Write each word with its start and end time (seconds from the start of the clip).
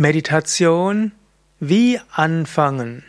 Meditation 0.00 1.12
Wie 1.58 2.00
anfangen? 2.10 3.04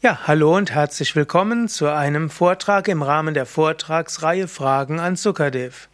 Ja, 0.00 0.20
hallo 0.28 0.56
und 0.56 0.70
herzlich 0.70 1.16
willkommen 1.16 1.66
zu 1.66 1.92
einem 1.92 2.30
Vortrag 2.30 2.86
im 2.86 3.02
Rahmen 3.02 3.34
der 3.34 3.46
Vortragsreihe 3.46 4.46
Fragen 4.46 5.00
an 5.00 5.16
Sukadev. 5.16 5.88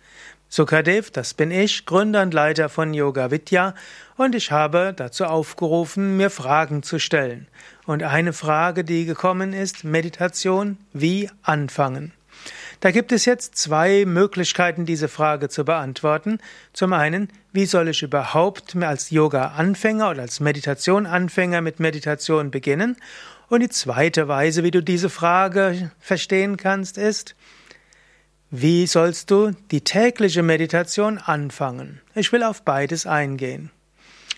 Sukadev, 0.51 1.11
das 1.11 1.33
bin 1.33 1.51
ich, 1.51 1.87
Gründer 1.87 2.21
und 2.21 2.35
Leiter 2.35 2.69
von 2.69 2.93
Yoga 2.93 3.31
Vidya 3.31 3.75
und 4.19 4.35
ich 4.35 4.51
habe 4.51 4.93
dazu 4.95 5.25
aufgerufen, 5.25 6.19
mir 6.19 6.29
Fragen 6.29 6.83
zu 6.83 6.99
stellen. 6.99 7.49
Und 7.87 8.03
eine 8.03 8.35
Frage, 8.35 8.85
die 8.85 9.07
gekommen 9.07 9.55
ist, 9.55 9.85
Meditation, 9.85 10.77
wie 10.93 11.31
anfangen? 11.41 12.13
Da 12.83 12.91
gibt 12.91 13.13
es 13.13 13.27
jetzt 13.27 13.55
zwei 13.55 14.05
Möglichkeiten, 14.05 14.87
diese 14.87 15.07
Frage 15.07 15.49
zu 15.49 15.65
beantworten. 15.65 16.39
Zum 16.73 16.93
einen, 16.93 17.29
wie 17.53 17.65
soll 17.65 17.87
ich 17.87 18.03
überhaupt 18.03 18.75
als 18.75 19.11
Yoga-Anfänger 19.11 20.11
oder 20.11 20.23
als 20.23 20.41
Meditation-Anfänger 20.41 21.61
mit 21.61 21.79
Meditation 21.79 22.51
beginnen? 22.51 22.97
Und 23.49 23.61
die 23.61 23.69
zweite 23.69 24.27
Weise, 24.27 24.65
wie 24.65 24.73
du 24.73 24.83
diese 24.83 25.11
Frage 25.11 25.93
verstehen 26.01 26.57
kannst, 26.57 26.99
ist, 26.99 27.37
wie 28.51 28.89
sollst 28.89 29.31
du 29.31 29.53
die 29.71 29.83
tägliche 29.83 30.43
Meditation 30.43 31.19
anfangen? 31.19 32.01
Ich 32.17 32.33
will 32.33 32.43
auf 32.43 32.63
beides 32.63 33.07
eingehen. 33.07 33.71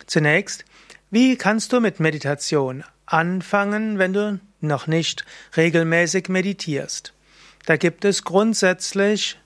Zunächst, 0.04 0.66
wie 1.10 1.36
kannst 1.36 1.72
du 1.72 1.80
mit 1.80 1.98
Meditation 1.98 2.84
anfangen, 3.06 3.98
wenn 3.98 4.12
du 4.12 4.38
noch 4.60 4.86
nicht 4.86 5.24
regelmäßig 5.56 6.28
meditierst? 6.28 7.13
Da 7.66 7.76
gibt 7.76 8.04
es 8.04 8.24
grundsätzlich 8.24 9.38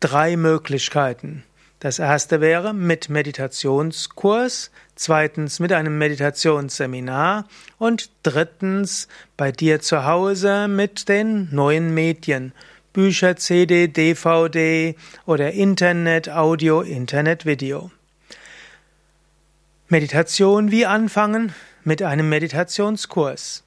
drei 0.00 0.36
Möglichkeiten. 0.36 1.44
Das 1.80 1.98
erste 1.98 2.40
wäre 2.40 2.72
mit 2.72 3.10
Meditationskurs, 3.10 4.70
zweitens 4.94 5.60
mit 5.60 5.72
einem 5.72 5.98
Meditationsseminar 5.98 7.46
und 7.78 8.10
drittens 8.22 9.08
bei 9.36 9.52
dir 9.52 9.80
zu 9.82 10.06
Hause 10.06 10.68
mit 10.68 11.10
den 11.10 11.54
neuen 11.54 11.92
Medien. 11.92 12.52
Bücher, 12.94 13.36
CD, 13.36 13.88
DVD 13.88 14.96
oder 15.26 15.52
Internet, 15.52 16.30
Audio, 16.30 16.80
Internet, 16.80 17.44
Video. 17.44 17.90
Meditation 19.88 20.70
wie 20.70 20.86
anfangen? 20.86 21.52
Mit 21.84 22.02
einem 22.02 22.30
Meditationskurs. 22.30 23.65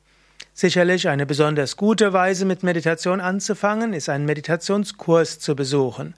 Sicherlich 0.59 1.07
eine 1.07 1.25
besonders 1.25 1.77
gute 1.77 2.11
Weise, 2.11 2.43
mit 2.43 2.63
Meditation 2.63 3.21
anzufangen, 3.21 3.93
ist 3.93 4.09
einen 4.09 4.25
Meditationskurs 4.25 5.39
zu 5.39 5.55
besuchen. 5.55 6.15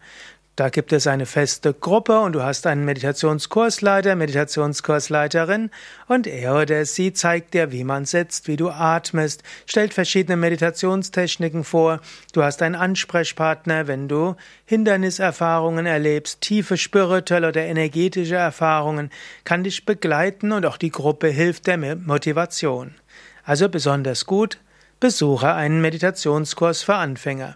Da 0.56 0.70
gibt 0.70 0.94
es 0.94 1.06
eine 1.06 1.28
feste 1.28 1.76
Gruppe 1.76 2.20
und 2.22 2.34
du 2.34 2.42
hast 2.42 2.66
einen 2.66 2.84
Meditationskursleiter, 2.84 4.16
Meditationskursleiterin 4.16 5.70
und 6.08 6.26
er 6.26 6.56
oder 6.56 6.86
sie 6.86 7.14
zeigt 7.14 7.54
dir, 7.54 7.72
wie 7.72 7.84
man 7.84 8.06
sitzt, 8.06 8.48
wie 8.48 8.56
du 8.56 8.72
atmest, 8.72 9.44
stellt 9.68 9.94
verschiedene 9.94 10.38
Meditationstechniken 10.38 11.64
vor. 11.64 12.00
Du 12.34 12.42
hast 12.42 12.64
einen 12.64 12.74
Ansprechpartner, 12.74 13.86
wenn 13.86 14.08
du 14.08 14.36
Hinderniserfahrungen 14.66 15.86
erlebst, 15.86 16.42
tiefe 16.42 16.78
spirituelle 16.78 17.50
oder 17.50 17.62
energetische 17.62 18.38
Erfahrungen, 18.38 19.12
kann 19.44 19.64
dich 19.64 19.86
begleiten 19.86 20.52
und 20.52 20.66
auch 20.66 20.78
die 20.78 20.90
Gruppe 20.90 21.28
hilft 21.28 21.68
der 21.68 21.78
Motivation. 21.78 22.96
Also 23.44 23.70
besonders 23.70 24.26
gut, 24.26 24.58
besuche 25.00 25.54
einen 25.54 25.80
Meditationskurs 25.82 26.82
für 26.84 26.96
Anfänger. 26.96 27.56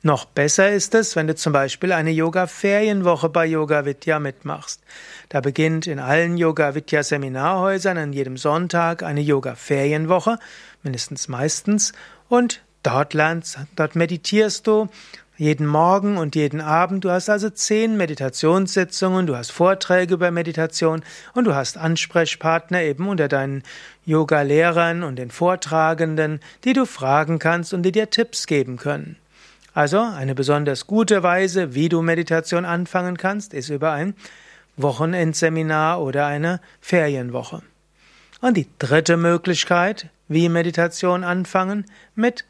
Noch 0.05 0.25
besser 0.25 0.73
ist 0.73 0.95
es, 0.95 1.15
wenn 1.17 1.27
du 1.27 1.35
zum 1.35 1.53
Beispiel 1.53 1.93
eine 1.93 2.11
Yoga-Ferienwoche 2.11 3.29
bei 3.29 3.47
Yoga 3.47 3.85
Vidya 3.85 4.19
mitmachst. 4.19 4.81
Da 5.29 5.41
beginnt 5.41 5.87
in 5.87 6.01
allen 6.01 6.39
Yoga 6.39 6.75
Vidya 6.75 7.03
Seminarhäusern 7.03 7.99
an 7.99 8.13
jedem 8.13 8.37
Sonntag 8.37 9.03
eine 9.03 9.21
Yoga-Ferienwoche, 9.21 10.39
mindestens 10.83 11.29
meistens, 11.29 11.93
und 12.29 12.63
dort 12.83 13.15
lernst, 13.15 13.59
dort 13.77 13.95
meditierst 13.95 14.67
du 14.67 14.89
jeden 15.37 15.67
Morgen 15.67 16.19
und 16.19 16.37
jeden 16.37 16.61
Abend. 16.61 17.05
Du 17.05 17.11
hast 17.11 17.29
also 17.29 17.51
zehn 17.51 17.97
Meditationssitzungen, 17.97 19.27
du 19.27 19.37
hast 19.37 19.51
Vorträge 19.51 20.15
über 20.15 20.31
Meditation 20.31 21.03
und 21.35 21.45
du 21.45 21.55
hast 21.55 21.79
Ansprechpartner 21.79 22.83
eben 22.83 23.09
unter 23.09 23.29
deinen 23.29 23.63
Yoga-Lehrern 24.05 25.03
und 25.03 25.17
den 25.17 25.31
Vortragenden, 25.31 26.41
die 26.65 26.75
du 26.75 26.85
fragen 26.85 27.39
kannst 27.39 27.73
und 27.73 27.83
die 27.83 27.93
dir 27.93 28.11
Tipps 28.11 28.47
geben 28.47 28.77
können. 28.77 29.17
Also 29.75 30.01
eine 30.01 30.35
besonders 30.35 30.87
gute 30.87 31.23
Weise, 31.23 31.75
wie 31.75 31.89
du 31.89 32.03
Meditation 32.03 32.65
anfangen 32.65 33.17
kannst, 33.17 33.55
ist 33.55 33.71
über 33.71 33.93
ein 33.93 34.15
Wochenendseminar 34.77 36.01
oder 36.01 36.27
eine 36.27 36.61
Ferienwoche. 36.81 37.63
Und 38.41 38.57
die 38.57 38.67
dritte 38.79 39.17
Möglichkeit, 39.17 40.09
wie 40.29 40.49
Meditation 40.49 41.25
anfangen, 41.25 41.87
mit 42.15 42.45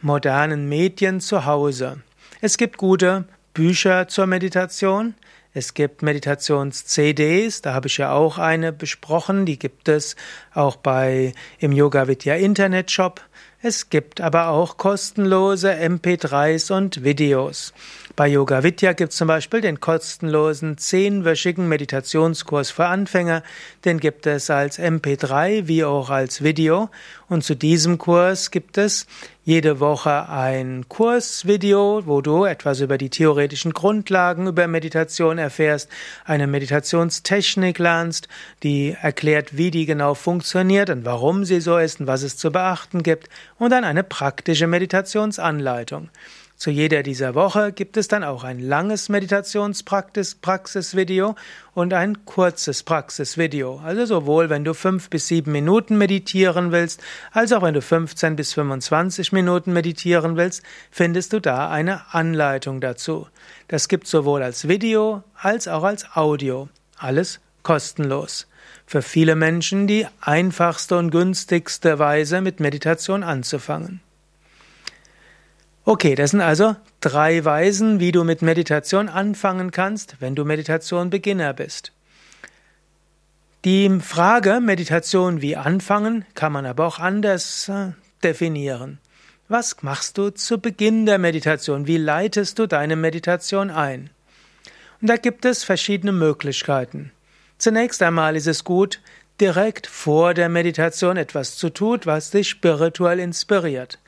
modernen 0.00 0.68
Medien 0.68 1.20
zu 1.20 1.44
Hause. 1.44 1.98
Es 2.42 2.58
gibt 2.58 2.76
gute 2.76 3.24
Bücher 3.54 4.08
zur 4.08 4.26
Meditation. 4.26 5.14
Es 5.54 5.72
gibt 5.72 6.02
Meditations-CDs, 6.02 7.62
da 7.62 7.72
habe 7.72 7.86
ich 7.86 7.96
ja 7.96 8.12
auch 8.12 8.36
eine 8.36 8.74
besprochen, 8.74 9.46
die 9.46 9.58
gibt 9.58 9.88
es 9.88 10.14
auch 10.52 10.76
bei 10.76 11.32
im 11.58 11.72
Yoga 11.72 12.08
Vidya 12.08 12.34
Internet 12.34 12.90
Shop. 12.90 13.22
Es 13.62 13.88
gibt 13.88 14.20
aber 14.20 14.48
auch 14.48 14.76
kostenlose 14.76 15.72
MP3s 15.72 16.70
und 16.70 17.04
Videos. 17.04 17.72
Bei 18.16 18.28
Yoga 18.28 18.62
Vidya 18.62 18.94
gibt 18.94 19.12
es 19.12 19.18
zum 19.18 19.28
Beispiel 19.28 19.60
den 19.60 19.78
kostenlosen 19.78 20.78
zehnwöchigen 20.78 21.68
Meditationskurs 21.68 22.70
für 22.70 22.86
Anfänger. 22.86 23.42
Den 23.84 24.00
gibt 24.00 24.26
es 24.26 24.48
als 24.48 24.78
MP3 24.78 25.68
wie 25.68 25.84
auch 25.84 26.08
als 26.08 26.42
Video. 26.42 26.88
Und 27.28 27.44
zu 27.44 27.54
diesem 27.54 27.98
Kurs 27.98 28.50
gibt 28.50 28.78
es 28.78 29.06
jede 29.44 29.80
Woche 29.80 30.30
ein 30.30 30.88
Kursvideo, 30.88 32.04
wo 32.06 32.22
du 32.22 32.46
etwas 32.46 32.80
über 32.80 32.96
die 32.96 33.10
theoretischen 33.10 33.74
Grundlagen 33.74 34.46
über 34.46 34.66
Meditation 34.66 35.36
erfährst, 35.36 35.90
eine 36.24 36.46
Meditationstechnik 36.46 37.78
lernst, 37.78 38.28
die 38.62 38.96
erklärt, 38.98 39.58
wie 39.58 39.70
die 39.70 39.84
genau 39.84 40.14
funktioniert 40.14 40.88
und 40.88 41.04
warum 41.04 41.44
sie 41.44 41.60
so 41.60 41.76
ist 41.76 42.00
und 42.00 42.06
was 42.06 42.22
es 42.22 42.38
zu 42.38 42.50
beachten 42.50 43.02
gibt, 43.02 43.28
und 43.58 43.68
dann 43.72 43.84
eine 43.84 44.04
praktische 44.04 44.66
Meditationsanleitung. 44.66 46.08
Zu 46.56 46.70
jeder 46.70 47.02
dieser 47.02 47.34
Woche 47.34 47.70
gibt 47.70 47.98
es 47.98 48.08
dann 48.08 48.24
auch 48.24 48.42
ein 48.42 48.60
langes 48.60 49.10
Meditationspraxisvideo 49.10 51.34
und 51.74 51.92
ein 51.92 52.24
kurzes 52.24 52.82
Praxisvideo. 52.82 53.82
Also 53.84 54.06
sowohl 54.06 54.48
wenn 54.48 54.64
du 54.64 54.72
fünf 54.72 55.10
bis 55.10 55.26
sieben 55.26 55.52
Minuten 55.52 55.98
meditieren 55.98 56.72
willst, 56.72 57.02
als 57.30 57.52
auch 57.52 57.60
wenn 57.60 57.74
du 57.74 57.82
15 57.82 58.36
bis 58.36 58.54
25 58.54 59.32
Minuten 59.32 59.74
meditieren 59.74 60.36
willst, 60.36 60.62
findest 60.90 61.34
du 61.34 61.40
da 61.40 61.70
eine 61.70 62.14
Anleitung 62.14 62.80
dazu. 62.80 63.26
Das 63.68 63.88
gibt 63.88 64.06
sowohl 64.06 64.42
als 64.42 64.66
Video 64.66 65.22
als 65.34 65.68
auch 65.68 65.84
als 65.84 66.16
Audio. 66.16 66.70
Alles 66.96 67.40
kostenlos. 67.62 68.46
für 68.86 69.02
viele 69.02 69.34
Menschen 69.34 69.88
die 69.88 70.06
einfachste 70.20 70.96
und 70.96 71.10
günstigste 71.10 71.98
Weise, 71.98 72.40
mit 72.40 72.60
Meditation 72.60 73.24
anzufangen. 73.24 74.00
Okay, 75.88 76.16
das 76.16 76.32
sind 76.32 76.40
also 76.40 76.74
drei 77.00 77.44
Weisen, 77.44 78.00
wie 78.00 78.10
du 78.10 78.24
mit 78.24 78.42
Meditation 78.42 79.08
anfangen 79.08 79.70
kannst, 79.70 80.16
wenn 80.18 80.34
du 80.34 80.44
Meditation-Beginner 80.44 81.52
bist. 81.52 81.92
Die 83.64 84.00
Frage 84.00 84.58
Meditation 84.60 85.42
wie 85.42 85.54
anfangen 85.54 86.24
kann 86.34 86.50
man 86.50 86.66
aber 86.66 86.88
auch 86.88 86.98
anders 86.98 87.68
äh, 87.68 87.92
definieren. 88.24 88.98
Was 89.46 89.80
machst 89.84 90.18
du 90.18 90.30
zu 90.30 90.58
Beginn 90.58 91.06
der 91.06 91.18
Meditation? 91.18 91.86
Wie 91.86 91.98
leitest 91.98 92.58
du 92.58 92.66
deine 92.66 92.96
Meditation 92.96 93.70
ein? 93.70 94.10
Und 95.00 95.08
da 95.08 95.16
gibt 95.16 95.44
es 95.44 95.62
verschiedene 95.62 96.10
Möglichkeiten. 96.10 97.12
Zunächst 97.58 98.02
einmal 98.02 98.34
ist 98.34 98.48
es 98.48 98.64
gut, 98.64 99.00
direkt 99.40 99.86
vor 99.86 100.34
der 100.34 100.48
Meditation 100.48 101.16
etwas 101.16 101.56
zu 101.56 101.70
tun, 101.70 102.00
was 102.02 102.32
dich 102.32 102.48
spirituell 102.48 103.20
inspiriert. 103.20 104.00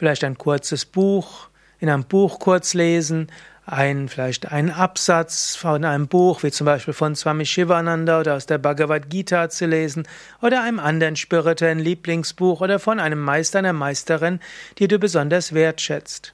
Vielleicht 0.00 0.24
ein 0.24 0.38
kurzes 0.38 0.86
Buch, 0.86 1.48
in 1.78 1.90
einem 1.90 2.04
Buch 2.04 2.38
kurz 2.38 2.72
lesen, 2.72 3.26
ein, 3.66 4.08
vielleicht 4.08 4.50
einen 4.50 4.70
Absatz 4.70 5.56
von 5.56 5.84
einem 5.84 6.08
Buch, 6.08 6.42
wie 6.42 6.50
zum 6.50 6.64
Beispiel 6.64 6.94
von 6.94 7.14
Swami 7.14 7.44
Shivananda 7.44 8.18
oder 8.18 8.36
aus 8.36 8.46
der 8.46 8.56
Bhagavad 8.56 9.10
Gita 9.10 9.50
zu 9.50 9.66
lesen, 9.66 10.08
oder 10.40 10.62
einem 10.62 10.78
anderen 10.78 11.16
spirituellen 11.16 11.80
Lieblingsbuch 11.80 12.62
oder 12.62 12.78
von 12.78 12.98
einem 12.98 13.20
Meister, 13.20 13.58
einer 13.58 13.74
Meisterin, 13.74 14.40
die 14.78 14.88
du 14.88 14.98
besonders 14.98 15.52
wertschätzt. 15.52 16.32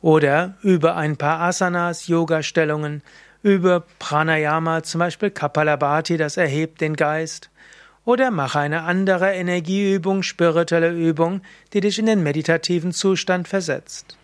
Oder 0.00 0.56
über 0.60 0.96
ein 0.96 1.16
paar 1.16 1.42
Asanas, 1.42 2.08
Yoga-Stellungen, 2.08 3.04
über 3.44 3.84
Pranayama, 4.00 4.82
zum 4.82 4.98
Beispiel 4.98 5.30
Kapalabhati, 5.30 6.16
das 6.16 6.36
erhebt 6.36 6.80
den 6.80 6.96
Geist. 6.96 7.50
Oder 8.04 8.30
mache 8.30 8.58
eine 8.58 8.82
andere 8.82 9.32
Energieübung, 9.32 10.22
spirituelle 10.22 10.90
Übung, 10.90 11.42
die 11.72 11.80
dich 11.80 11.98
in 11.98 12.06
den 12.06 12.22
meditativen 12.22 12.92
Zustand 12.92 13.46
versetzt. 13.46 14.16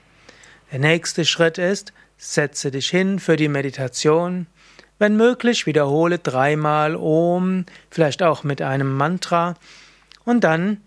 Der 0.72 0.78
nächste 0.78 1.24
Schritt 1.24 1.58
ist, 1.58 1.92
setze 2.16 2.70
dich 2.70 2.88
hin 2.88 3.18
für 3.18 3.36
die 3.36 3.48
Meditation. 3.48 4.46
Wenn 4.98 5.16
möglich, 5.16 5.66
wiederhole 5.66 6.18
dreimal 6.18 6.96
Om, 6.96 7.66
vielleicht 7.90 8.22
auch 8.22 8.44
mit 8.44 8.62
einem 8.62 8.96
Mantra. 8.96 9.54
Und 10.24 10.42
dann 10.42 10.80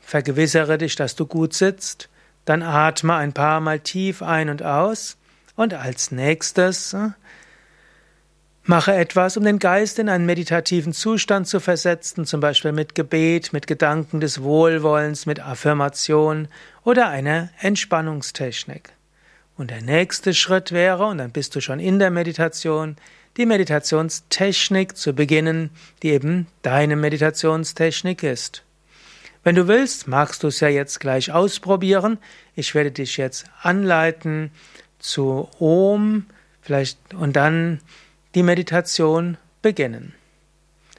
vergewissere 0.00 0.76
dich, 0.76 0.96
dass 0.96 1.16
du 1.16 1.26
gut 1.26 1.54
sitzt. 1.54 2.10
Dann 2.44 2.62
atme 2.62 3.14
ein 3.14 3.32
paar 3.32 3.60
Mal 3.60 3.80
tief 3.80 4.22
ein 4.22 4.50
und 4.50 4.62
aus. 4.62 5.16
Und 5.56 5.72
als 5.72 6.10
nächstes 6.10 6.94
Mache 8.66 8.94
etwas, 8.94 9.36
um 9.36 9.44
den 9.44 9.58
Geist 9.58 9.98
in 9.98 10.08
einen 10.08 10.24
meditativen 10.24 10.94
Zustand 10.94 11.46
zu 11.46 11.60
versetzen, 11.60 12.24
zum 12.24 12.40
Beispiel 12.40 12.72
mit 12.72 12.94
Gebet, 12.94 13.52
mit 13.52 13.66
Gedanken 13.66 14.20
des 14.20 14.42
Wohlwollens, 14.42 15.26
mit 15.26 15.38
Affirmation 15.38 16.48
oder 16.82 17.10
einer 17.10 17.50
Entspannungstechnik. 17.60 18.90
Und 19.58 19.70
der 19.70 19.82
nächste 19.82 20.32
Schritt 20.32 20.72
wäre, 20.72 21.04
und 21.04 21.18
dann 21.18 21.30
bist 21.30 21.54
du 21.54 21.60
schon 21.60 21.78
in 21.78 21.98
der 21.98 22.10
Meditation, 22.10 22.96
die 23.36 23.44
Meditationstechnik 23.44 24.96
zu 24.96 25.12
beginnen, 25.12 25.68
die 26.02 26.12
eben 26.12 26.46
deine 26.62 26.96
Meditationstechnik 26.96 28.22
ist. 28.22 28.62
Wenn 29.42 29.56
du 29.56 29.68
willst, 29.68 30.08
magst 30.08 30.42
du 30.42 30.46
es 30.46 30.60
ja 30.60 30.68
jetzt 30.68 31.00
gleich 31.00 31.30
ausprobieren. 31.30 32.16
Ich 32.56 32.74
werde 32.74 32.92
dich 32.92 33.18
jetzt 33.18 33.44
anleiten 33.60 34.50
zu 34.98 35.50
Om, 35.58 36.24
vielleicht 36.62 37.12
und 37.12 37.36
dann 37.36 37.80
die 38.34 38.42
Meditation 38.42 39.36
beginnen. 39.62 40.14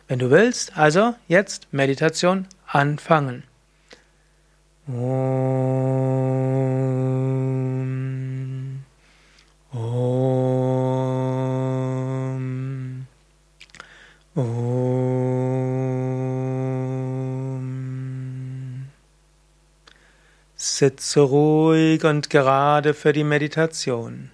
Wenn 0.07 0.19
du 0.19 0.29
willst, 0.31 0.77
also 0.77 1.15
jetzt 1.27 1.67
Meditation 1.71 2.47
anfangen. 2.67 3.43
Om. 4.87 4.95
Om. 9.71 10.35
Om. 14.35 14.85
Sitze 20.55 21.21
ruhig 21.21 22.03
und 22.03 22.29
gerade 22.29 22.93
für 22.93 23.11
die 23.11 23.23
Meditation. 23.23 24.29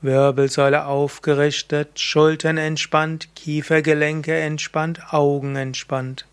Wirbelsäule 0.00 0.86
aufgerichtet, 0.86 1.98
Schultern 1.98 2.56
entspannt, 2.56 3.34
Kiefergelenke 3.34 4.38
entspannt, 4.38 5.12
Augen 5.12 5.56
entspannt. 5.56 6.26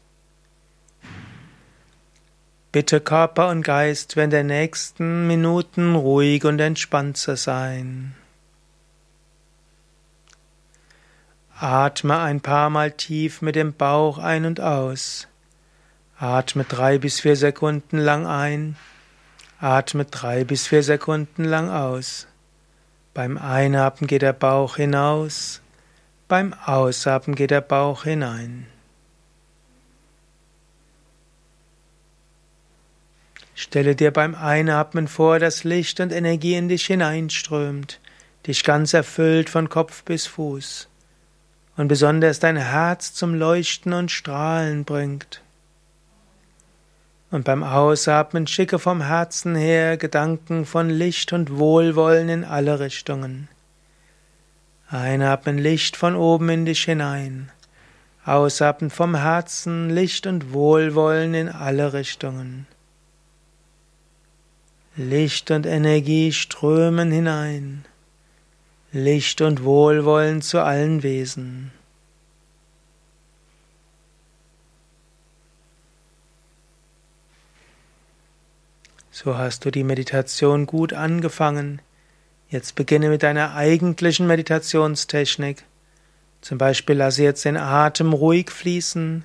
Bitte 2.71 2.99
Körper 3.01 3.49
und 3.49 3.63
Geist 3.63 4.15
während 4.15 4.33
der 4.33 4.43
nächsten 4.43 5.27
Minuten 5.27 5.95
ruhig 5.95 6.43
und 6.43 6.59
entspannt 6.59 7.17
zu 7.17 7.35
sein. 7.35 8.13
Atme 11.57 12.19
ein 12.19 12.41
paar 12.41 12.69
Mal 12.69 12.91
tief 12.91 13.41
mit 13.41 13.55
dem 13.55 13.73
Bauch 13.73 14.17
ein 14.17 14.45
und 14.45 14.59
aus. 14.59 15.27
Atme 16.19 16.65
drei 16.65 16.97
bis 16.97 17.21
vier 17.21 17.37
Sekunden 17.37 17.97
lang 17.97 18.27
ein. 18.27 18.75
Atme 19.59 20.03
drei 20.03 20.43
bis 20.43 20.67
vier 20.67 20.83
Sekunden 20.83 21.45
lang 21.45 21.69
aus. 21.69 22.27
Beim 23.15 23.37
Einatmen 23.37 24.07
geht 24.07 24.23
der 24.23 24.33
Bauch 24.33 24.75
hinaus, 24.75 25.61
beim 26.27 26.53
Ausatmen 26.53 27.33
geht 27.33 27.49
der 27.49 27.61
Bauch 27.61 28.03
hinein. 28.03 28.67
Stelle 33.53 33.95
dir 33.95 34.11
beim 34.11 34.35
Einatmen 34.35 35.07
vor, 35.07 35.39
dass 35.39 35.63
Licht 35.63 36.01
und 36.01 36.11
Energie 36.11 36.55
in 36.55 36.67
dich 36.67 36.87
hineinströmt, 36.87 38.01
dich 38.47 38.65
ganz 38.65 38.93
erfüllt 38.93 39.49
von 39.49 39.69
Kopf 39.69 40.03
bis 40.03 40.27
Fuß 40.27 40.89
und 41.77 41.87
besonders 41.87 42.41
dein 42.41 42.57
Herz 42.57 43.13
zum 43.13 43.33
Leuchten 43.33 43.93
und 43.93 44.11
Strahlen 44.11 44.83
bringt. 44.83 45.41
Und 47.31 47.43
beim 47.43 47.63
Ausatmen 47.63 48.47
schicke 48.47 48.79
vom 48.79 49.01
Herzen 49.01 49.55
her 49.55 49.97
Gedanken 49.97 50.65
von 50.65 50.89
Licht 50.89 51.33
und 51.33 51.57
Wohlwollen 51.57 52.29
in 52.29 52.43
alle 52.43 52.79
Richtungen. 52.79 53.49
Einatmen 54.87 55.57
Licht 55.57 55.97
von 55.97 56.15
oben 56.15 56.49
in 56.49 56.65
dich 56.65 56.83
hinein. 56.83 57.51
Ausatmen 58.23 58.89
vom 58.89 59.15
Herzen 59.15 59.89
Licht 59.89 60.27
und 60.27 60.53
Wohlwollen 60.53 61.33
in 61.33 61.49
alle 61.49 61.93
Richtungen. 61.93 62.67
Licht 64.95 65.51
und 65.51 65.65
Energie 65.65 66.31
strömen 66.31 67.11
hinein. 67.11 67.85
Licht 68.91 69.41
und 69.41 69.63
Wohlwollen 69.63 70.41
zu 70.41 70.63
allen 70.63 71.03
Wesen. 71.03 71.71
So 79.17 79.37
hast 79.37 79.63
du 79.63 79.71
die 79.71 79.85
Meditation 79.85 80.65
gut 80.65 80.91
angefangen. 80.91 81.81
Jetzt 82.49 82.75
beginne 82.75 83.07
mit 83.07 83.23
deiner 83.23 83.55
eigentlichen 83.55 84.27
Meditationstechnik. 84.27 85.63
Zum 86.41 86.57
Beispiel 86.57 86.97
lasse 86.97 87.23
jetzt 87.23 87.45
den 87.45 87.55
Atem 87.55 88.11
ruhig 88.11 88.51
fließen 88.51 89.23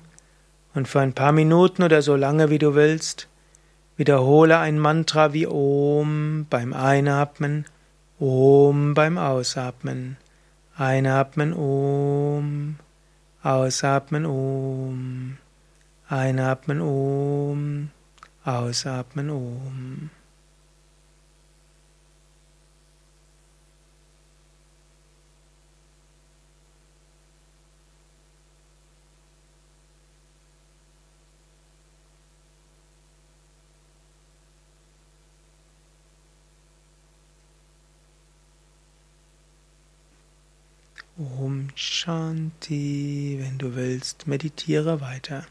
und 0.73 0.87
für 0.87 1.01
ein 1.01 1.11
paar 1.11 1.33
Minuten 1.33 1.83
oder 1.83 2.01
so 2.01 2.15
lange 2.15 2.49
wie 2.49 2.57
du 2.57 2.73
willst, 2.73 3.27
wiederhole 3.97 4.59
ein 4.59 4.79
Mantra 4.79 5.33
wie 5.33 5.45
Om 5.45 6.45
beim 6.49 6.71
Einatmen, 6.71 7.65
Om 8.17 8.93
beim 8.93 9.17
Ausatmen. 9.17 10.15
Einatmen 10.77 11.51
Om, 11.51 12.77
Ausatmen 13.43 14.25
Om, 14.25 15.37
Einatmen 16.07 16.79
Om. 16.79 17.89
Ausatmen 18.43 19.29
um. 19.29 20.09
Om 41.17 41.67
Shanti, 41.75 43.37
wenn 43.39 43.59
du 43.59 43.75
willst, 43.75 44.25
meditiere 44.25 45.01
weiter. 45.01 45.45